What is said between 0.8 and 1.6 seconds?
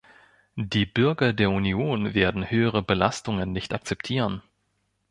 Bürger der